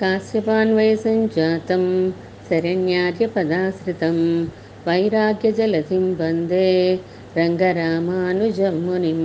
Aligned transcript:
కాశ్యపాన్వయ 0.00 0.96
సంజాతం 0.96 2.12
శరణ్యార్యపదాశ్రితం 2.50 4.46
వైరాగ్యజలధిం 4.86 6.14
వందే 6.14 6.98
రంగరామానుజమునిం 7.36 9.22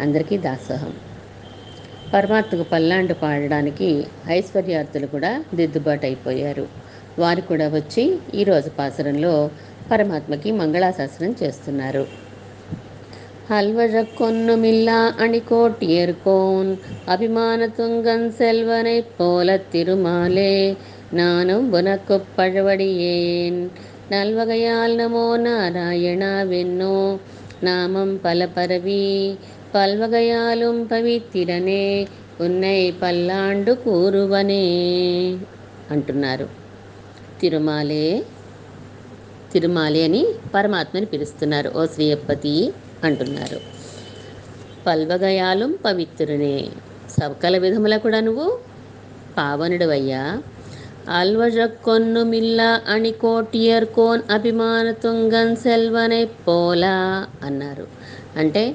అందరికీ 0.00 0.38
దాసోహం. 0.38 0.92
పరమాత్మకు 2.12 2.62
పల్లాండు 2.62 3.14
పాడడానికి 3.14 4.06
ఐశ్వర్యార్థులు 4.28 5.06
కూడా 5.06 5.44
దిద్దుబాటు 5.54 6.06
అయిపోయారు 6.06 6.66
వారు 7.18 7.40
కూడా 7.40 7.68
వచ్చి 7.68 8.18
ఈరోజు 8.34 8.70
పాసరంలో 8.70 9.50
పరమాత్మకి 9.90 10.50
మంగళాశాసనం 10.50 11.36
చేస్తున్నారు. 11.42 12.27
హల్వజక్కొన్నుమిల్ల 13.49 14.89
అణికోటియర్కోన్ 15.19 16.75
అభిమాన 17.07 17.65
తుంగన్ 17.67 18.31
செல்வனை 18.31 18.97
போல 19.17 19.57
திருமாலே 19.73 20.75
நானும் 21.13 21.73
உனக்கு 21.73 22.21
பழவடியேன் 22.37 23.59
நல்வகையால் 24.11 24.95
நமோ 24.95 25.27
நாராயணாவென்னோ 25.37 26.95
நாமம் 27.63 28.13
பல 28.19 28.47
பரவி 28.47 29.03
பல்வகையாலும் 29.73 30.81
పవిత్రనే 30.87 31.83
ఉన్నై 32.39 32.79
పల్లాండు 33.01 33.73
కూరువనే 33.83 34.65
అంటున్నారు 35.91 36.47
తిరుమాలే 37.41 38.07
తిరుమాలి 39.53 39.99
అని 40.03 40.21
పరమాత్మని 40.53 41.05
పిలుస్తున్నారు 41.05 41.69
ఓ 41.75 41.85
శ్రీయప్పతి 41.85 42.53
అంటున్నారు. 43.04 43.60
పల్వగయాలం 44.86 45.78
పవిత్రునే. 45.84 46.68
సకల 47.20 47.58
విధముల 47.58 47.96
కూడా 47.96 48.20
నువ్వు 48.20 48.58
పావనుడవయ్యా. 49.38 50.42
అల్వజక్కొన్ను 51.08 52.24
మిల్ల 52.24 52.80
అని 52.88 53.10
కోటియర్ 53.10 53.84
కోన్ 53.84 54.22
అభిమాన 54.30 54.90
తుంగన్ 54.90 55.56
సెల్వనై 55.56 56.24
పోలా 56.24 57.26
అన్నారు. 57.42 57.86
అంటే 58.36 58.74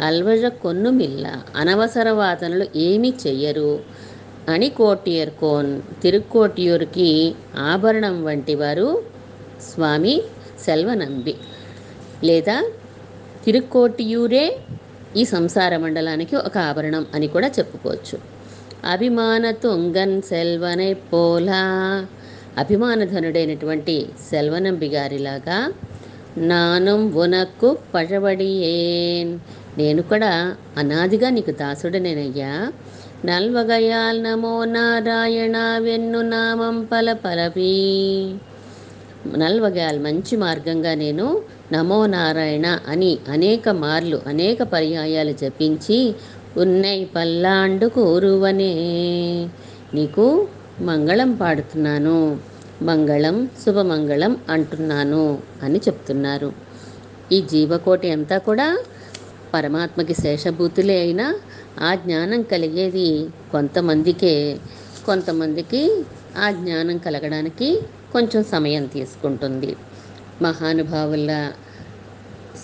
అల్వజ 0.00 0.44
కొన్ను 0.44 0.90
మిల్ల 0.90 1.42
అనవసర 1.56 2.10
వాదనలు 2.10 2.66
ఏమీ 2.76 3.14
చెయ్యరు. 3.26 3.80
అని 4.48 4.68
కోటియర్ 4.68 5.30
కోన్ 5.30 5.82
తిరుక్కోటియూర్కి 6.02 7.34
ఆభరణం 7.58 8.24
వంటి 8.24 8.54
వారు 8.54 9.02
స్వామి 9.74 10.22
సెల్వనంబి. 10.64 11.34
లేదా 12.24 12.64
తిరుక్కోటియూరే 13.44 14.56
ఈ 15.16 15.24
సంసార 15.24 15.76
మండలానికి 15.76 16.36
ఒక 16.36 16.58
ఆభరణం 16.58 17.06
అని 17.14 17.26
కూడా 17.26 17.48
చెప్పుకోవచ్చు. 17.48 18.18
అభిమాన 18.84 19.50
తుంగన్ 19.50 20.22
సెల్వనే 20.22 20.94
పోలా. 20.94 21.62
అభిమానధనుడైనటువంటి 22.58 24.06
సెల్వనంబి 24.30 24.86
గారిలాగా 24.86 25.72
నానం 26.36 27.14
ఉనక్కు 27.14 27.78
పഴవడియేన్ 27.94 29.38
నేను 29.78 30.02
కూడా 30.02 30.56
అనాదిగా 30.76 31.30
నీకు 31.30 31.50
దాసుడనేనయ్యా. 31.50 32.72
నల్వగయాల్ 33.24 34.22
నమో 34.22 34.64
నారాయణ 34.64 35.78
వెన్ను 35.78 36.20
నామం 36.20 36.88
పల 36.92 37.12
పలవి. 37.12 38.34
నల్వగయాల్ 39.36 40.00
మంచి 40.00 40.36
మార్గంగా 40.36 40.94
నేను 40.94 41.42
నమో 41.72 41.98
నారాయణ 42.06 42.66
అని 42.88 43.18
అనేక 43.28 43.68
మార్లు 43.82 44.18
అనేక 44.26 44.62
పర్యాయాలు 44.72 45.32
జపించి 45.32 45.98
ఉన్నై 46.56 46.98
పల్లాండు 47.14 47.86
కోరువనే 47.88 48.72
నీకు 49.94 50.26
మంగళం 50.80 51.30
పాడుతున్నాను 51.32 52.16
మంగళం 52.82 53.36
శుభమంగళం 53.62 54.32
అంటున్నాను 54.50 55.24
అని 55.62 55.78
చెప్తున్నారు. 55.78 56.50
ఈ 57.32 57.38
జీవకోటి 57.42 58.08
అంతా 58.10 58.38
కూడా 58.38 58.66
పరమాత్మకి 59.54 60.14
శేషభూతులే 60.14 60.96
అయినా 61.00 61.26
ఆ 61.80 61.90
జ్ఞానం 61.94 62.42
కలిగేది 62.52 63.08
కొంతమందికే 63.52 64.34
కొంతమందికి 65.06 65.82
ఆ 66.38 66.48
జ్ఞానం 66.50 66.98
కలగడానికి 66.98 67.68
కొంచెం 68.12 68.42
సమయం 68.54 68.84
తీసుకుంటుంది. 68.86 69.70
మహానుభావుల 70.46 71.32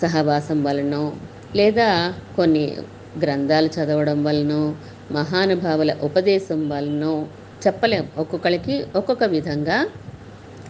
సహవాసం 0.01 0.59
వలనో 0.63 1.03
లేదా 1.55 1.89
కొన్ని 2.35 2.65
గ్రంథాలు 3.19 3.69
చదవడం 3.75 4.19
వలనో 4.23 4.61
మహానుభావుల 5.11 5.91
ఉపదేశం 6.01 6.61
వలనో 6.69 7.13
చెప్పలేం. 7.67 8.05
ఒక్కొక్కరికి 8.17 8.75
ఒక్కొక్క 8.95 9.23
విధంగా 9.35 9.77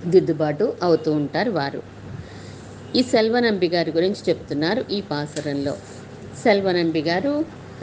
దిద్దుబాటు 0.06 0.66
అవుతూ 0.84 1.09
ఉంటారు 1.12 1.52
వారు. 1.52 1.81
ఈ 2.96 3.02
సెల్వనంబి 3.03 3.68
గారి 3.68 3.91
గురించి 3.91 4.22
చెప్తున్నారు 4.30 4.81
ఈ 4.91 5.00
పాసరంలో. 5.12 5.74
సెల్వనంబి 6.44 7.02
గారు 7.02 7.34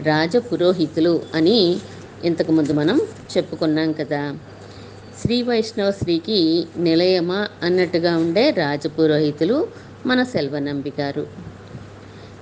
రాజపురోహితులు 0.03 1.14
అని 1.34 1.58
ఇంతకుముందు 2.25 2.72
మనం 2.72 2.98
చెప్పుకున్నాం 3.34 3.91
కదా. 3.93 4.22
శ్రీ 5.21 5.43
వైష్ణవ 5.43 5.91
శ్రీకి 5.91 6.66
నిలయమా 6.77 7.49
అన్నట్టుగా 7.62 8.16
ఉండే 8.16 8.50
రాజపురోహితులు 8.50 9.69
మన 10.06 10.22
సెల్వనంబి 10.22 10.93
గారు. 11.00 11.27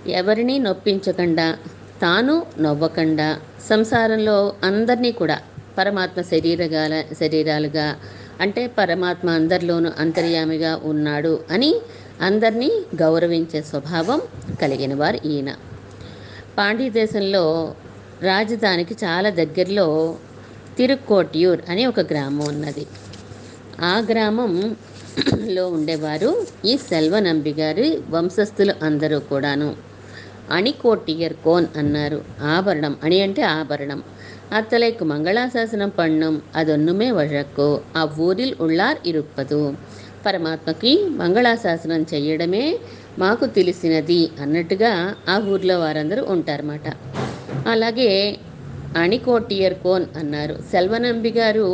ఎవరిని 0.07 0.59
నొప్పించకుండా 0.59 1.57
తాను 2.03 2.47
నవ్వకుండా 2.59 3.29
సంసారంలో 3.69 4.55
అందరినీ 4.65 5.13
కూడా 5.13 5.39
పరమాత్మ 5.79 6.21
శరీరగాల 6.23 7.05
శరీరాలుగా 7.21 7.97
అంటే 8.41 8.67
పరమాత్మ 8.67 9.31
అందరిలోనూ 9.31 9.91
అంతర్యామిగా 9.99 10.81
ఉన్నాడు 10.85 11.41
అని 11.51 11.71
అందరినీ 12.21 12.71
గౌరవించే 12.95 13.63
స్వభావం 13.63 14.21
కలిగిన 14.63 14.95
వారు 14.95 15.21
ఈయన. 15.25 15.51
పాండీ 16.59 16.91
దేశంలో 16.91 17.75
రాజధానికి 18.23 18.95
చాలా 19.05 19.31
దగ్గరలో 19.31 19.89
తిరుక్కోటియూర్ 20.79 21.61
అనే 21.69 21.87
ఒక 21.87 22.01
గ్రామం 22.01 22.47
ఉన్నది. 22.47 22.87
ఆ 23.81 24.05
గ్రామంలో 24.11 25.69
ఉండేవారు 25.69 26.31
ఈ 26.65 26.77
సెల్వ 26.77 27.19
నంబి 27.19 27.53
గారి 27.53 27.99
వంశస్థులు 28.11 28.75
అందరూ 28.83 29.19
కూడాను. 29.21 29.69
అణికోటియర్ 30.51 31.33
కోన్ 31.45 31.67
అన్నారు. 31.77 32.19
ఆభరణం. 32.43 32.97
అణి 33.03 33.21
అంటే 33.21 33.43
ఆభరణం. 33.43 34.01
ஆபரணம் 34.53 35.05
మంగళాశాసనం 35.05 35.91
மங்களாசாசனம் 35.93 36.43
అదొన్నుమే 36.57 37.11
அதொன்னுமே 37.11 37.77
ఆ 37.97 38.09
ఊరిల్ 38.19 38.55
ఉళ్ళార్ 38.61 38.99
ఇరుప్పదు. 39.07 39.61
పరమాత్మకి 40.27 40.93
మంగళాశాసనం 41.11 42.07
చేయడమే 42.15 42.65
మాకు 43.19 43.47
తెలిసినది 43.47 44.31
అన్నట్టుగా 44.41 44.93
ఆ 45.29 45.39
ఊర్లో 45.53 45.79
వారందరూ 45.81 46.25
ఉంటారన్నమాట. 46.25 46.87
అలాగే 47.69 48.11
అణికోటియర్ 49.03 49.75
కోన్ 49.85 50.07
అన్నారు. 50.17 50.57
సెల్వనంబి 50.73 51.33
గారు 51.39 51.69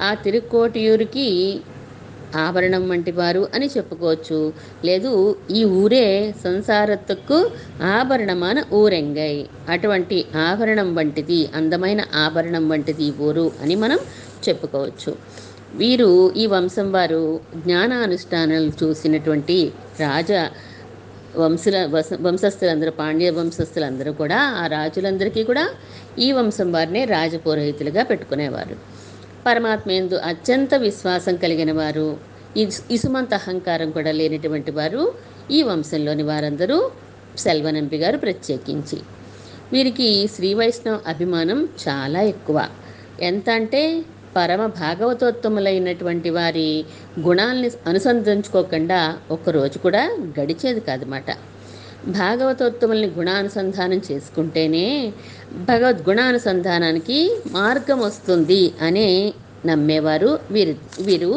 ఆ 0.00 0.14
తిరుక్కోటియూరికి 0.24 1.28
ఆభరణం 2.42 2.84
వంటి 2.88 3.10
వారు 3.10 3.48
అని 3.54 3.66
చెప్పుకోవచ్చు. 3.66 4.38
లేదు 4.84 5.12
ఈ 5.50 5.64
ఊరే 5.80 6.04
సంసారత్తుకు 6.44 7.38
ఆభరణమాన 7.94 8.58
ఊరెంగై. 8.72 9.34
అటువంటి 9.68 10.18
ఆభరణం 10.48 10.94
వంటిది 10.94 11.40
అందమైన 11.54 12.00
ఆభరణం 12.24 12.68
వంటిది 12.68 13.04
ఈ 13.04 13.12
ఊరు 13.28 13.52
అని 13.62 13.74
మనం 13.74 14.00
చెప్పుకోవచ్చు. 14.48 15.12
వీరు 15.74 16.10
ఈ 16.36 16.46
వంశం 16.46 16.92
వారు 16.92 17.22
జ్ఞానానుష్ఠానాలు 17.56 18.70
చూసినటువంటి 18.80 19.58
రాజా 20.00 20.42
వంశుల 21.36 21.76
వంశస్థులందరూ 22.20 22.90
పాండ్య 22.90 23.30
వంశస్థులందరూ 23.30 24.12
కూడా 24.12 24.36
ఆ 24.36 24.66
రాజులందరికీ 24.66 25.44
కూడా 25.44 25.70
ఈ 26.18 26.32
వంశం 26.32 26.72
వారినే 26.72 27.04
రాజపురోహితులుగా 27.04 28.02
పెట్టుకునేవారు. 28.04 28.76
పరమాత్మ 29.46 29.90
ఎందు 29.90 30.16
అత్యంత 30.16 30.74
విశ్వాసం 30.74 31.36
కలిగిన 31.36 31.72
వారు 31.72 32.18
ఇసుమంత 32.90 33.34
అహంకారం 33.34 33.90
కూడా 33.90 34.12
లేనటువంటి 34.12 34.70
వారు 34.70 35.14
ఈ 35.50 35.62
వంశంలోని 35.62 36.22
వారందరూ 36.22 36.90
సెల్వనంపి 37.38 37.96
గారు 37.96 38.16
ప్రత్యేకించి. 38.16 38.98
వీరికి 39.72 40.28
శ్రీ 40.36 40.54
వైష్ణవ 40.54 41.00
అభిమానం 41.06 41.68
చాలా 41.88 42.20
ఎక్కువ. 42.22 42.68
ఎంత 43.20 43.50
అంటే 43.50 44.04
పరమ 44.36 44.66
భాగవతోత్తములైనటువంటి 44.66 46.30
వారి 46.30 46.84
గుణాల్ని 47.20 47.70
అనుసంధించుకోకుండా 47.86 49.18
ఒక్కరోజు 49.30 49.78
కూడా 49.78 50.02
గడిచేది 50.40 50.80
కాదన్నమాట. 50.80 51.30
భాగవతోత్తముల్ని 52.06 53.08
గుణానుసంధానం 53.18 54.00
చేసుకుంటేనే 54.12 55.12
భగవద్ 55.52 56.08
గుణానుసంధానానికి 56.08 57.18
మార్గం 57.46 58.00
వస్తుంది 58.00 58.72
అనే 58.82 59.08
నమ్మేవారు 59.66 60.38
వీరు 60.50 60.74
వీరు 61.00 61.32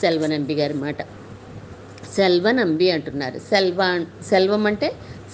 సెల్వనంబి 0.00 0.54
గారి 0.54 0.74
మాట 0.74 1.00
సెల్వనంబి 2.16 2.90
అంటున్నారు. 2.90 3.38
సెల్వ 3.50 3.80
సెల్వం 4.28 4.66
అంటే 4.66 4.88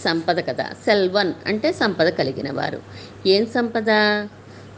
సంపద 0.05 0.39
కదా. 0.49 0.67
సెల్వన్ 0.85 1.33
అంటే 1.47 1.73
సంపద 1.73 2.09
కలిగిన 2.09 2.51
వారు. 2.53 2.81
ఏం 3.27 3.47
సంపద? 3.47 3.91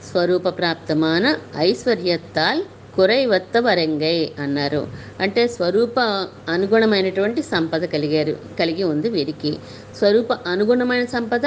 స్వరూప 0.05 0.49
ప్రాప్తమాన 0.49 1.37
ఐశ్వర్యత్తాల్ 1.56 2.62
కురైవత్త 2.97 3.56
వరంగై 3.59 4.33
అన్నారు. 4.39 4.89
అంటే 5.21 5.49
స్వరూప 5.49 6.00
అనుగుణమైనటువంటి 6.49 7.43
సంపద 7.43 7.85
కలిగారు 7.85 8.37
కలిగి 8.61 8.83
ఉంది 8.83 9.09
వీరికి. 9.09 9.56
స్వరూప 9.99 10.33
అనుగుణమైన 10.33 11.05
సంపద 11.05 11.47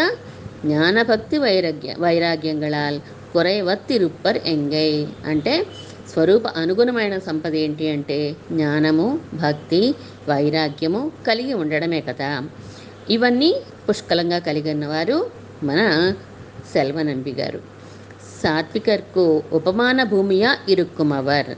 జ్ఞానభక్తి 0.65 1.37
వైరాగ్య 1.37 1.95
వైరాగ్యంగళాల్ 1.99 2.99
కురైవత్తి 3.33 3.97
రుప్పర్ 3.97 4.37
ఎంగై 4.37 5.07
అంటే 5.25 5.65
స్వరూప 6.13 6.47
అనుగుణమైన 6.47 7.19
సంపద 7.19 7.55
ఏంటి 7.55 7.89
అంటే 7.89 8.35
జ్ఞానము 8.51 9.19
భక్తి 9.33 9.95
వైరాగ్యము 10.29 11.11
కలిగి 11.27 11.53
ఉండడమే 11.53 12.01
కదా. 12.01 12.43
ఇవన్నీ 13.09 13.55
పుష్కలంగా 13.89 14.39
కలిగి 14.39 14.71
ఉన్నవారు 14.71 15.31
మన 15.63 16.13
సెల్వనంబి 16.73 17.31
గారు 17.31 17.70
సాత్వికర్కు 18.43 19.25
ఉపమాన 19.53 20.03
భూమియా 20.03 20.57
ఇరుక్కుమవర్. 20.69 21.51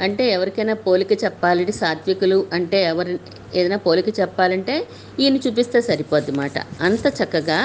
అంటే 0.00 0.24
ఎవరికైనా 0.30 0.74
పోలిక 0.86 1.12
చెప్పాలంటే 1.24 1.72
సాత్వికులు 1.72 2.46
అంటే 2.52 2.78
ఎవరి 2.84 3.12
ఏదైనా 3.54 3.76
పోలిక 3.76 4.20
చెప్పాలంటే 4.20 4.74
ఈయన 5.20 5.36
చూపిస్తే 5.36 5.80
సరిపోద్ది 5.80 6.32
మాట. 6.32 6.56
అంత 6.80 7.06
చక్కగా 7.18 7.58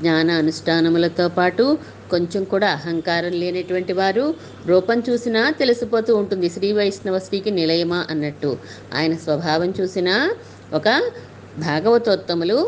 జ్ఞాన 0.00 0.30
అనుష్ఠానములతో 0.30 1.28
పాటు 1.28 1.64
కొంచెం 2.10 2.44
కూడా 2.44 2.68
అహంకారం 2.68 3.32
లేనటువంటి 3.32 3.92
వారు 3.92 4.24
రూపం 4.66 5.02
చూసినా 5.08 5.50
తెలిసిపోతూ 5.50 6.16
ఉంటుంది. 6.16 6.48
శ్రీ 6.48 6.72
వైష్ణవ 6.72 7.18
శ్రీకి 7.18 7.50
నిలయమా 7.50 8.06
అన్నట్టు. 8.10 8.50
ఆయన 8.94 9.14
స్వభావం 9.16 9.70
చూసినా 9.80 10.14
ఒక 10.72 10.88
భాగవతోత్తములు 11.58 12.58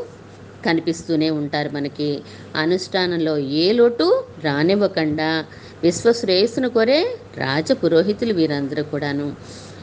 కనిపిస్తూనే 0.64 1.30
ఉంటారు 1.30 1.70
మనకి. 1.74 2.10
అనుష్ఠానంలో 2.56 3.38
ఏ 3.38 3.72
లోటు 3.72 4.24
రానివ్వకుండా 4.44 5.44
విశ్వశ్రేయస్సును 5.82 6.68
కొరే 6.68 7.00
రాజ 7.36 7.72
పురోహితులు 7.72 8.32
వీరందరూ 8.32 8.82
కూడాను. 8.82 9.28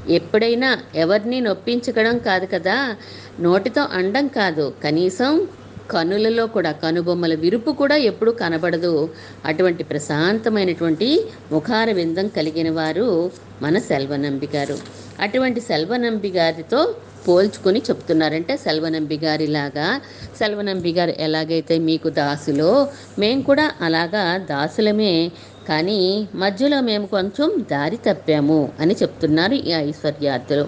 ఎప్పుడైనా 0.09 0.79
ఎవరిని 0.95 1.41
నొప్పించడం 1.41 2.18
కాదు 2.18 2.45
కదా 2.45 2.95
నోటితో 3.39 3.81
అండం 3.81 4.27
కాదు. 4.27 4.74
కనీసం 4.83 5.47
కనులలో 5.91 6.45
కూడా 6.47 6.71
కనుబొమ్మల 6.71 7.33
విరుపు 7.35 7.71
కూడా 7.71 7.95
ఎప్పుడూ 7.95 8.31
కనబడదు. 8.31 9.09
అటువంటి 9.45 9.83
ప్రశాంతమైనటువంటి 9.83 11.25
ముఖార 11.51 11.91
విందం 11.91 12.27
కలిగిన 12.27 12.69
వారు 12.69 13.31
మన 13.62 13.77
సెల్వనంబి 13.80 14.50
గారు 14.56 14.77
అటువంటి 15.19 15.62
సెల్వనంబి 15.62 16.30
గారితో 16.30 16.95
పోల్చుకొని 17.27 17.79
చెప్తున్నారంటే 17.79 18.57
సెల్వనంబి 18.57 19.19
గారిలాగా. 19.24 20.01
సెల్వనంబి 20.39 20.91
గారు 20.91 21.13
ఎలాగైతే 21.18 21.77
మీకు 21.77 22.09
దాసులో 22.09 22.88
మేము 23.19 23.41
కూడా 23.41 23.71
అలాగా 23.81 24.38
దాసులమే. 24.38 25.31
కానీ 25.69 26.27
మధ్యలో 26.35 26.81
మేము 26.81 27.06
కొంచెం 27.06 27.65
దారి 27.71 27.97
తప్పాము 27.97 28.71
అని 28.79 28.95
చెప్తున్నారు 29.01 29.53
ఈ 29.53 29.69
ఐశ్వర్యార్థులు. 29.69 30.68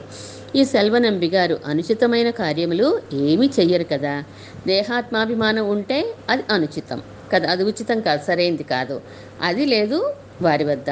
ఈ 0.55 0.65
సెల్వనంబి 0.65 1.27
గారు 1.27 1.59
అనుచితమైన 1.65 2.29
కార్యములు 2.29 3.01
ఏమీ 3.13 3.49
చెయ్యరు 3.59 3.83
కదా. 3.83 4.23
దేహాత్మాభిమానం 4.67 5.69
ఉంటే 5.69 6.13
అది 6.29 6.43
అనుచితం 6.51 7.01
కదా. 7.33 7.51
అది 7.51 7.63
ఉచితం 7.63 8.01
కాదు 8.01 8.21
సరైంది 8.23 8.63
కాదు. 8.63 9.01
అది 9.41 9.65
లేదు 9.65 10.13
వారి 10.41 10.63
వద్ద. 10.63 10.89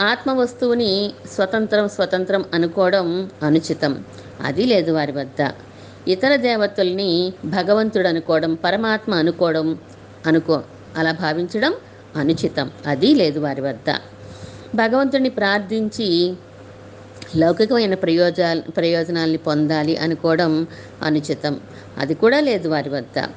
ఆత్మ 0.00 0.32
వస్తువుని 0.32 1.10
స్వతంత్రం 1.34 1.88
స్వతంత్రం 1.88 2.44
అనుకోవడం 2.54 3.30
అనుచితం. 3.42 4.04
అది 4.40 4.64
లేదు 4.66 4.92
వారి 4.92 5.12
వద్ద. 5.12 5.50
ఇతర 6.08 6.36
దేవతల్ని 6.36 7.32
భగవంతుడు 7.44 8.08
అనుకోవడం 8.08 8.54
పరమాత్మ 8.54 9.14
అనుకోవడం 9.14 9.78
అనుకో 10.26 10.62
అలా 10.96 11.12
భావించడం 11.12 11.74
అనుచితం. 12.16 12.70
అది 12.86 13.14
లేదు 13.14 13.40
వారి 13.40 13.60
వద్ద. 13.60 13.90
భగవంతుడిని 14.74 15.28
ప్రార్థించి 15.28 16.36
లౌకికమైన 17.36 17.94
ప్రయోజనాలు 17.94 18.60
ప్రయోజనాల్ని 18.60 19.38
పొందాలి 19.38 19.96
అనుకోవడం 19.96 20.66
అనుచితం. 21.02 21.60
అది 21.98 22.14
కూడా 22.14 22.40
లేదు 22.40 22.68
వారి 22.68 22.88
వద్ద. 22.88 23.28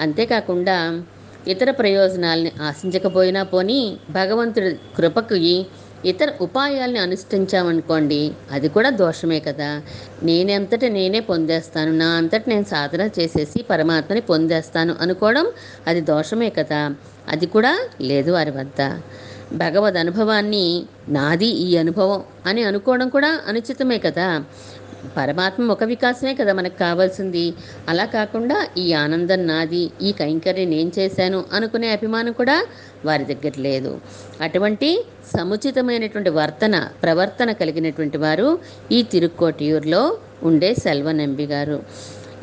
అంతేకాకుండా 0.00 1.02
ఇతర 1.48 1.70
ప్రయోజనాల్ని 1.70 2.52
ఆశించకపోయినా 2.62 3.42
పోనీ 3.42 3.98
భగవంతుడి 4.10 4.76
కృపకి 4.96 5.66
ఇతర 6.06 6.32
ఉపాయాల్ని 6.40 6.98
అనుష్ఠించామనుకోండి 6.98 8.32
అది 8.50 8.68
కూడా 8.68 8.90
దోషమే 8.90 9.40
కదా. 9.40 9.82
నేనంతట 10.22 10.84
నేనే 10.84 11.20
పొందేస్తాను 11.20 11.92
నా 11.92 12.08
అంతటి 12.08 12.50
నేను 12.50 12.64
సాధన 12.64 13.10
చేసేసి 13.20 13.62
పరమాత్మని 13.70 14.20
పొందేస్తాను 14.20 14.96
అనుకోవడం 15.00 15.46
అది 15.86 16.00
దోషమే 16.00 16.50
కదా. 16.50 16.94
అది 17.28 17.46
కూడా 17.46 17.88
లేదు 18.00 18.30
వారి 18.30 18.50
వద్ద. 18.50 19.00
భగవద్ 19.52 19.94
అనుభవాన్ని 19.94 20.82
నాది 21.08 21.46
ఈ 21.46 21.76
అనుభవం 21.76 22.22
అని 22.46 22.62
అనుకోవడం 22.62 23.08
కూడా 23.08 23.40
అనుచితమే 23.46 23.98
కదా. 23.98 24.44
పరమాత్మ 25.16 25.72
ఒక 25.72 25.84
వికాసమే 25.84 26.34
కదా 26.34 26.52
మనకు 26.52 26.78
కావాల్సింది. 26.78 27.54
అలా 27.88 28.04
కాకుండా 28.04 28.66
ఈ 28.78 28.92
ఆనందం 28.92 29.46
నాది 29.46 29.90
ఈ 30.02 30.12
కైంకర్యం 30.12 30.70
నేను 30.70 30.92
చేశాను 30.98 31.44
అనుకునే 31.52 31.88
అభిమానం 31.88 32.32
కూడా 32.32 32.66
వారి 33.04 33.24
దగ్గర 33.24 33.52
లేదు. 33.60 34.00
అటువంటి 34.40 35.04
సముచితమైనటువంటి 35.36 36.30
వర్తన 36.30 36.88
ప్రవర్తన 37.02 37.52
కలిగినటువంటి 37.52 38.18
వారు 38.18 38.58
ఈ 38.92 39.02
తిరుక్కోటియూరులో 39.02 40.18
ఉండే 40.42 40.74
సెల్వనంబి 40.74 41.46
గారు. 41.46 41.82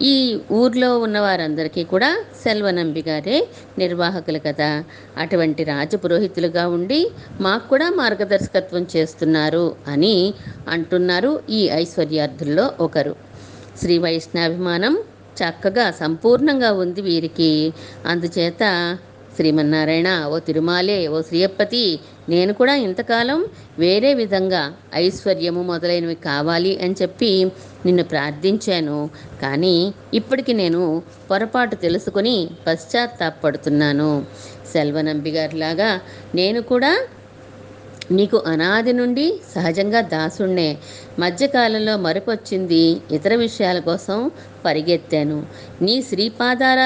ఈ 0.02 0.40
ఊర్లో 0.52 1.00
ఉన్న 1.00 1.20
వారందరికీ 1.20 1.84
కూడా 1.84 2.18
సెల్వనంబి 2.44 3.04
గారే 3.08 3.48
నిర్వాహకులు 3.78 4.40
కదా. 4.40 4.84
అటువంటి 5.18 5.64
రాజపురోహితులుగా 5.64 6.68
ఉండి 6.68 7.12
మాకు 7.42 7.68
కూడా 7.68 7.90
మార్గదర్శకత్వం 7.90 8.88
చేస్తున్నారు 8.96 9.76
అని 9.88 10.34
అంటున్నారు 10.68 11.44
ఈ 11.50 11.70
ఐశ్వర్యార్థుల్లో 11.70 12.72
ఒకరు. 12.80 13.16
శ్రీ 13.82 13.98
వైష్ణవాభిమానం 13.98 14.98
చక్కగా 15.44 15.92
సంపూర్ణంగా 15.92 16.72
ఉంది 16.72 17.02
వీరికి. 17.02 17.74
అందుచేత 18.06 18.98
శ్రీమన్నారాయణ 19.36 20.10
ఓ 20.28 20.38
తిరుమాలే 20.40 21.08
ఓ 21.08 21.22
శ్రీయప్పతి 21.22 21.84
నేను 22.30 22.52
కూడా 22.54 22.76
ఇంతకాలం 22.76 23.40
వేరే 23.80 24.14
విధంగా 24.14 24.62
ఐశ్వర్యము 24.94 25.62
మొదలైనవి 25.64 26.16
కావాలి 26.16 26.74
అని 26.84 26.96
చెప్పి 27.02 27.32
నిన్ను 27.86 28.04
ప్రార్థించాను. 28.04 29.00
కానీ 29.42 29.76
ఇప్పటికి 30.14 30.54
నేను 30.54 30.82
పొరపాటు 31.32 31.76
తెలుసుకుని 31.76 32.36
పశ్చాత్తాపడుతున్నాను 32.68 34.12
సెల్వనంబి 34.74 35.32
గారిలాగా 35.32 35.90
నేను 36.36 36.62
కూడా 36.62 36.92
నీకు 38.12 38.44
అనాది 38.48 38.94
నుండి 38.94 39.34
సహజంగా 39.56 40.02
దాసుణ్ణే. 40.02 40.78
మధ్యకాలంలో 41.20 41.98
మరపొచ్చింది 41.98 42.98
ఇతర 43.12 43.36
విషయాల 43.36 43.80
కోసం 43.80 44.32
పరిగెత్తాను. 44.66 45.46
నీ 45.82 46.02
శ్రీపాదార 46.02 46.80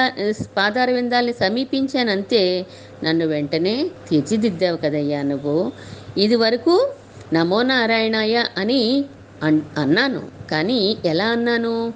పాదార 0.56 0.90
విందాల్ని 0.90 1.32
సమీపించానంతే 1.32 2.66
నన్ను 3.04 3.26
వెంటనే 3.26 3.90
తీర్చిదిద్దావు 4.08 4.76
కదయ్యా 4.76 5.22
నువ్వు. 5.22 5.72
ఇది 6.18 6.36
వరకు 6.36 6.90
నమో 7.32 7.62
నారాయణాయ 7.62 8.44
అని 8.56 9.04
అన్ 9.42 9.60
అన్నాను. 9.78 10.22
కానీ 10.50 10.96
ఎలా 11.04 11.26
అన్నాను? 11.26 11.92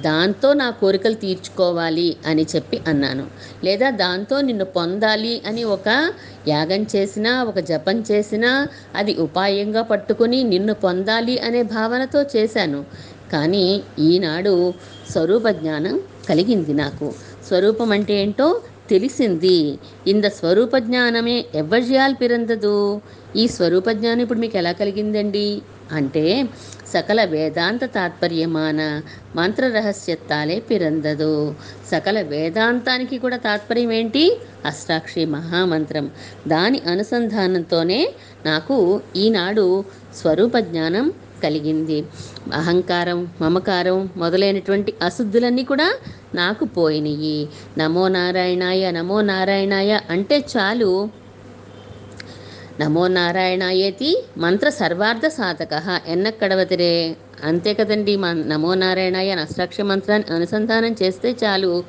దాంతో 0.00 0.52
నా 0.52 0.70
కోరికలు 0.70 1.14
తీర్చుకోవాలి 1.14 2.16
అని 2.26 2.46
చెప్పి 2.56 2.80
అన్నాను. 2.86 3.26
లేదా 3.64 3.90
దాంతో 3.90 4.40
నిన్ను 4.40 4.64
పొందాలి 4.64 5.42
అని 5.46 5.64
ఒక 5.64 5.88
యాగం 6.48 6.86
చేసినా 6.96 7.44
ఒక 7.44 7.58
జపం 7.58 8.04
చేసినా 8.10 8.68
అది 8.96 9.14
ఉపాయంగా 9.14 9.82
పట్టుకుని 9.82 10.42
నిన్ను 10.42 10.74
పొందాలి 10.74 11.38
అనే 11.38 11.62
భావనతో 11.62 12.22
చేశాను. 12.36 12.84
కానీ 13.32 13.82
ఈనాడు 13.98 14.74
స్వరూప 15.10 15.48
జ్ఞానం 15.48 16.00
కలిగింది 16.28 16.72
నాకు. 16.72 17.14
స్వరూపం 17.48 17.92
అంటే 17.92 18.14
ఏంటో 18.14 18.60
తెలిసింది. 18.88 19.78
ఇంద 20.06 20.24
స్వరూప 20.24 20.76
జ్ఞానమే 20.78 21.44
ఎవ్వజ్యాల్ 21.54 22.14
పిరందదు? 22.20 23.00
ఈ 23.36 23.46
స్వరూప 23.46 23.90
జ్ఞానం 23.90 24.20
ఇప్పుడు 24.20 24.38
మీకు 24.38 24.56
ఎలా 24.56 24.72
కలిగిందండి? 24.72 25.62
అంటే 25.92 26.44
సకల 26.96 27.24
వేదాంత 27.24 27.84
తాత్పర్యమాన 27.84 29.02
మంత్ర 29.36 29.68
రహస్యత్తాలే 29.68 30.60
పిరందదు. 30.70 31.54
సకల 31.90 32.20
వేదాంతానికి 32.22 33.18
కూడా 33.18 33.36
తాత్పర్యం 33.36 33.92
ఏంటి? 33.92 34.24
అష్టాక్షి 34.64 35.24
మహామంత్రం. 35.24 36.10
దాని 36.48 36.80
అనుసంధానంతోనే 36.86 38.00
నాకు 38.46 38.78
ఈనాడు 39.16 39.84
స్వరూప 40.16 40.58
జ్ఞానం 40.58 41.12
కలిగింది. 41.42 41.98
అహంకారం 42.52 43.28
మమకారం 43.40 44.08
మొదలైనటువంటి 44.16 44.94
అశుద్ధులన్నీ 45.02 45.64
కూడా 45.64 45.88
నాకు 46.34 46.64
పోయినాయి 46.64 47.48
నమో 47.78 48.08
నారాయణాయ 48.08 48.90
నమో 48.90 49.20
నారాయణాయ 49.20 50.00
అంటే 50.10 50.44
చాలు. 50.56 50.92
నమో 52.80 53.08
నారాయణాయేతి 53.08 54.24
మంత్ర 54.38 54.68
సర్వార్థ 54.68 55.26
సాధక. 55.26 56.00
ఎన్నక్కడవతిరే? 56.06 57.16
అంతే 57.44 57.74
కదండి 57.74 58.16
నమో 58.48 58.74
నారాయణాయ 58.74 59.30
అష్టాక్ష 59.30 59.80
మంత్రాన్ని 59.80 60.34
అనుసంధానం 60.34 60.96
చేస్తే 61.02 61.36
చాలు. 61.44 61.84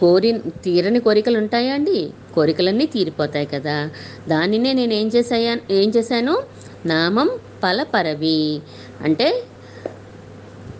కోరి 0.00 0.32
తీరని 0.64 1.00
కోరికలు 1.00 1.38
ఉంటాయా 1.38 1.74
అండి? 1.74 2.10
కోరికలన్నీ 2.34 2.86
తీరిపోతాయి 2.86 3.46
కదా. 3.46 3.90
దానినే 4.28 4.72
నేను 4.72 4.92
ఏం 4.92 5.08
చేశాయా 5.08 5.56
ఏం 5.70 5.92
చేశాను? 5.96 6.42
నామం 6.86 7.30
పలపరవి. 7.64 8.60
అంటే 9.00 9.28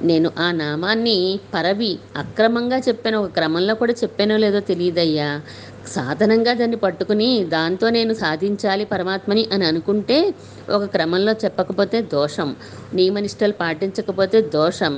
నేను 0.02 0.28
ఆ 0.38 0.46
నామాన్ని 0.52 1.16
పరవి 1.54 1.90
అక్రమంగా 2.16 2.78
చెప్పాను 2.78 3.18
ఒక 3.18 3.30
క్రమంలో 3.30 3.74
కూడా 3.74 3.92
చెప్పానో 3.92 4.36
లేదో 4.36 4.60
తెలియదయ్యా 4.60 5.28
సాధనంగా 5.86 6.52
దాన్ని 6.52 6.76
పట్టుకుని 6.76 7.44
దాంతో 7.48 7.86
నేను 7.88 8.12
సాధించాలి 8.14 8.84
పరమాత్మని 8.84 9.48
అని 9.52 9.64
అనుకుంటే 9.66 10.18
ఒక 10.70 10.82
క్రమంలో 10.84 11.32
చెప్పకపోతే 11.44 12.00
దోషం 12.12 12.50
నియమనిష్టలు 12.94 13.52
పాటించకపోతే 13.52 14.40
దోషం. 14.54 14.94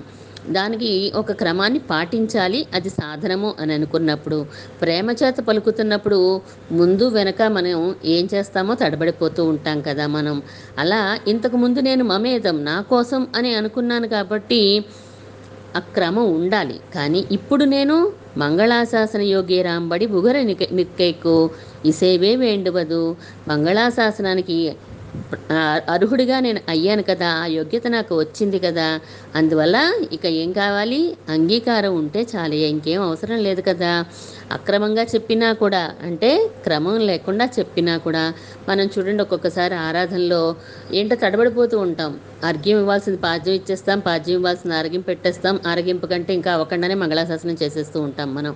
దానికి 0.48 0.90
ఒక 1.14 1.32
క్రమాన్ని 1.32 1.80
పాటించాలి 1.90 2.66
అది 2.74 2.90
సాధనము 2.90 3.54
అని 3.60 3.72
అనుకున్నప్పుడు 3.74 4.38
ప్రేమ 4.80 5.10
చేత 5.20 5.36
పలుకుతున్నప్పుడు 5.40 6.18
ముందు 6.72 7.04
వెనక 7.08 7.42
మనం 7.56 7.78
ఏం 8.06 8.28
చేస్తామో 8.34 8.74
తడబడిపోతూ 8.74 9.44
ఉంటాం 9.44 9.80
కదా 9.80 10.06
మనం. 10.08 10.36
అలా 10.78 11.00
ఇంతకుముందు 11.28 11.80
నేను 11.80 12.04
మమేదం 12.04 12.64
నా 12.64 12.76
కోసం 12.90 13.26
అని 13.36 13.54
అనుకున్నాను 13.54 14.08
కాబట్టి 14.08 14.60
ఆ 15.76 15.80
క్రమం 15.96 16.26
ఉండాలి. 16.34 16.80
కానీ 16.94 17.20
ఇప్పుడు 17.30 17.64
నేను 17.74 17.96
మంగళాశాసన 18.36 19.22
యోగి 19.32 19.62
రాంబడి 19.62 20.06
బుగర 20.06 20.36
నిక 20.42 20.62
నిక్కైకు 20.72 21.34
ఇసేవే 21.84 22.36
వేండువదు. 22.36 23.02
మంగళాశాసనానికి 23.48 24.56
అర్హుడిగా 25.88 26.36
నేను 26.40 26.60
అయ్యాను 26.68 27.02
కదా 27.02 27.28
ఆ 27.36 27.46
యోగ్యత 27.54 27.86
నాకు 27.88 28.14
వచ్చింది 28.18 28.58
కదా. 28.58 28.86
అందువల్ల 29.34 29.76
ఇక 30.12 30.24
ఏం 30.36 30.50
కావాలి? 30.52 31.00
అంగీకారం 31.28 31.92
ఉంటే 31.94 32.22
చాలు 32.32 32.56
ఇంకేం 32.68 33.02
అవసరం 33.02 33.38
లేదు 33.40 33.62
కదా. 33.62 33.92
అక్రమంగా 34.52 35.02
చెప్పినా 35.02 35.52
కూడా 35.52 35.94
అంటే 36.02 36.50
క్రమం 36.64 36.98
లేకుండా 37.00 37.48
చెప్పినా 37.58 37.96
కూడా 37.96 38.34
మనం 38.68 38.84
చూడండి 38.84 39.22
ఒక్కొక్కసారి 39.22 39.74
ఆరాధనలో 39.74 40.56
ఏంటో 40.92 41.16
తడబడిపోతూ 41.16 41.78
ఉంటాం. 41.78 42.20
అర్ఘ్యం 42.44 42.78
ఇవ్వాల్సింది 42.78 43.18
పాద్యం 43.18 43.54
ఇచ్చేస్తాం 43.54 44.00
పాద్యం 44.00 44.36
ఇవ్వాల్సింది 44.36 44.74
ఆరోగ్యం 44.74 45.00
పెట్టేస్తాం 45.00 45.60
ఆరోగ్యంపు 45.66 46.06
కంటే 46.06 46.34
ఇంకా 46.34 46.52
అవ్వకుండానే 46.52 46.94
మంగళాశాసనం 46.94 47.56
చేసేస్తూ 47.62 48.00
ఉంటాం 48.00 48.34
మనం. 48.34 48.54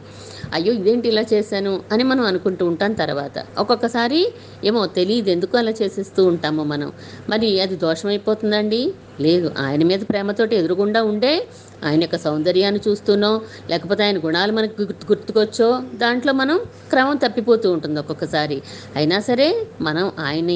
అయ్యో 0.54 0.72
ఇదేంటి 0.72 1.08
ఇలా 1.08 1.24
చేశాను 1.32 1.80
అని 1.92 2.02
మనం 2.02 2.24
అనుకుంటూ 2.24 2.66
ఉంటాం 2.66 2.92
తర్వాత. 2.92 3.44
ఒక్కొక్కసారి 3.58 4.32
ఏమో 4.64 4.86
తెలియదు 4.86 5.30
ఎందుకు 5.30 5.58
అలా 5.58 5.70
చేసేస్తూ 5.70 6.24
ఉంటాము 6.24 6.64
మనం. 6.64 6.92
మరి 7.28 7.60
అది 7.60 7.76
దోషమైపోతుందండి? 7.76 8.92
లేదు 9.20 9.52
ఆయన 9.58 9.84
మీద 9.84 10.00
ప్రేమతోటి 10.00 10.56
ఎదురుగుండా 10.56 11.02
ఉండే 11.02 11.46
ఆయన 11.84 12.00
యొక్క 12.02 12.16
సౌందర్యాన్ని 12.16 12.80
చూస్తూనో 12.88 13.30
లేకపోతే 13.70 14.04
ఆయన 14.04 14.18
గుణాలు 14.18 14.52
మనకు 14.52 14.82
గుర్తు 14.82 15.06
గుర్తుకొచ్చో 15.06 15.68
దాంట్లో 15.94 16.32
మనం 16.32 16.58
క్రమం 16.90 17.16
తప్పిపోతూ 17.16 17.72
ఉంటుంది 17.72 18.00
ఒక్కొక్కసారి. 18.00 18.58
అయినా 18.96 19.20
సరే 19.20 19.48
మనం 19.80 20.12
ఆయన 20.18 20.50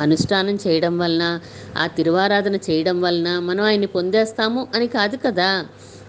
అనుష్ఠానం 0.00 0.58
చేయడం 0.66 0.98
వలన 0.98 1.24
ఆ 1.76 1.86
తిరువారాధన 1.86 2.56
చేయడం 2.70 3.00
వలన 3.00 3.38
మనం 3.40 3.64
ఆయన్ని 3.64 3.86
పొందేస్తాము 3.86 4.68
అని 4.74 4.86
కాదు 4.88 5.16
కదా. 5.26 5.50